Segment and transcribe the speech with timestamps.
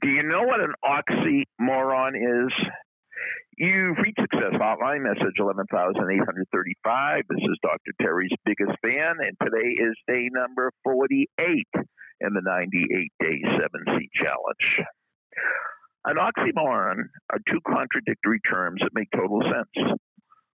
[0.00, 2.52] Do you know what an oxymoron is?
[3.56, 7.22] You've reached Success Hotline, message 11,835.
[7.28, 7.92] This is Dr.
[8.00, 11.66] Terry's biggest fan, and today is day number 48
[12.20, 14.80] in the 98 day 7C challenge.
[16.04, 19.98] An oxymoron are two contradictory terms that make total sense.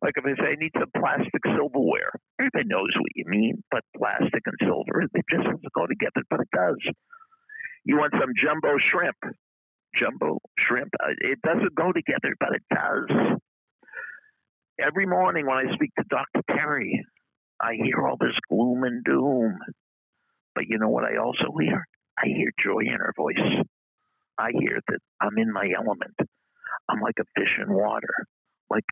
[0.00, 3.82] Like if I say I need some plastic silverware, everybody knows what you mean, but
[3.96, 6.94] plastic and silver, it just doesn't go together, but it does.
[7.86, 9.16] You want some jumbo shrimp.
[9.94, 13.38] Jumbo shrimp, uh, it doesn't go together, but it does.
[14.78, 16.42] Every morning when I speak to Dr.
[16.50, 17.02] Terry,
[17.60, 19.58] I hear all this gloom and doom.
[20.54, 21.86] But you know what I also hear?
[22.18, 23.62] I hear joy in her voice.
[24.36, 26.16] I hear that I'm in my element.
[26.88, 28.26] I'm like a fish in water.
[28.68, 28.84] Like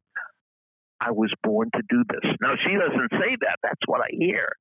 [1.01, 2.33] I was born to do this.
[2.41, 3.59] Now, she doesn't say that.
[3.63, 4.53] That's what I hear.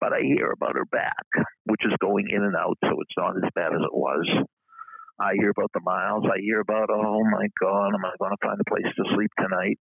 [0.00, 1.26] But I hear about her back,
[1.64, 4.28] which is going in and out, so it's not as bad as it was.
[5.20, 6.24] I hear about the miles.
[6.24, 9.30] I hear about, oh my God, am I going to find a place to sleep
[9.38, 9.78] tonight?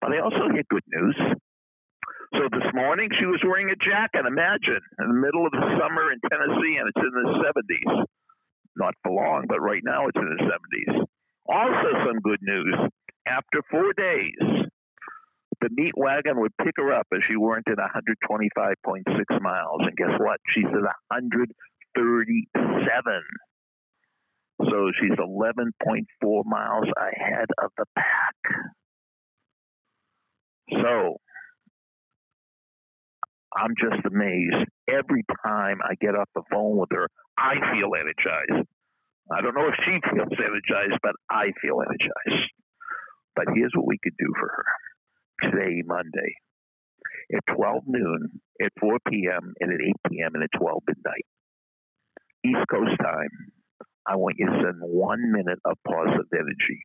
[0.00, 1.16] But I also hear good news.
[2.34, 6.10] So this morning she was wearing a jacket, imagine, in the middle of the summer
[6.10, 8.04] in Tennessee, and it's in the 70s.
[8.76, 11.06] Not for long, but right now it's in the 70s.
[11.46, 12.74] Also, some good news.
[13.26, 14.34] After four days,
[15.64, 19.80] the meat wagon would pick her up as she went at 125.6 miles.
[19.80, 20.38] And guess what?
[20.46, 23.22] She's at 137.
[24.60, 28.34] So she's 11.4 miles ahead of the pack.
[30.82, 31.16] So
[33.56, 34.66] I'm just amazed.
[34.86, 38.68] Every time I get off the phone with her, I feel energized.
[39.32, 42.52] I don't know if she feels energized, but I feel energized.
[43.34, 44.66] But here's what we could do for her
[45.42, 46.34] today, Monday,
[47.34, 51.26] at 12 noon, at 4 p.m., and at 8 p.m., and at 12 midnight.
[52.44, 53.30] East Coast time.
[54.06, 56.84] I want you to send one minute of positive energy.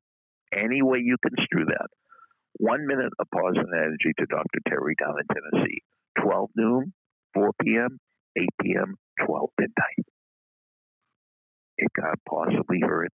[0.53, 1.87] Any way you construe that.
[2.53, 4.59] One minute of positive energy to Dr.
[4.67, 5.81] Terry down in Tennessee.
[6.21, 6.93] 12 noon,
[7.33, 7.99] 4 p.m.,
[8.37, 10.05] 8 p.m., 12 midnight.
[11.77, 13.11] It can't possibly hurt,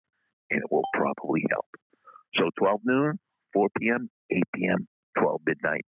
[0.51, 1.65] and it will probably help.
[2.35, 3.19] So 12 noon,
[3.53, 4.94] 4 p.m., 8 p.m., 12
[5.55, 5.85] midnight.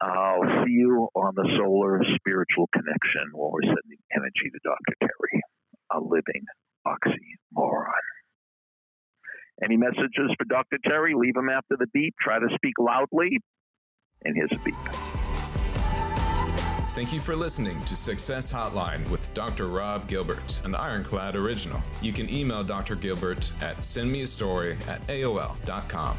[0.00, 4.94] I'll see you on the solar spiritual connection while we're sending energy to Dr.
[5.00, 5.42] Terry,
[5.92, 6.46] a living
[6.86, 7.92] oxymoron.
[9.62, 10.78] Any messages for Dr.
[10.84, 11.14] Terry?
[11.14, 12.14] Leave them after the beep.
[12.18, 13.40] Try to speak loudly.
[14.24, 14.74] And here's a beep.
[16.94, 19.68] Thank you for listening to Success Hotline with Dr.
[19.68, 21.80] Rob Gilbert, an Ironclad original.
[22.02, 22.96] You can email Dr.
[22.96, 26.16] Gilbert at sendmeastory at AOL.com.